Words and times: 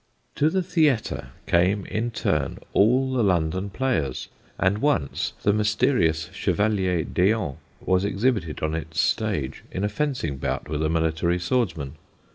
[Sidenote: 0.35 0.35
AN 0.35 0.57
EARTHLY 0.57 0.61
PARADISE] 0.61 0.73
To 0.73 0.77
the 0.79 0.87
theatre 1.13 1.27
came 1.45 1.85
in 1.85 2.09
turn 2.09 2.57
all 2.73 3.13
the 3.13 3.21
London 3.23 3.69
players; 3.69 4.29
and 4.57 4.79
once 4.79 5.33
the 5.43 5.53
mysterious 5.53 6.31
Chevalier 6.33 7.03
D'Eon 7.03 7.57
was 7.81 8.03
exhibited 8.03 8.63
on 8.63 8.73
its 8.73 8.99
stage 8.99 9.63
in 9.71 9.83
a 9.83 9.89
fencing 9.89 10.37
bout 10.37 10.67
with 10.67 10.81
a 10.81 10.89
military 10.89 11.37
swordsman. 11.37 11.97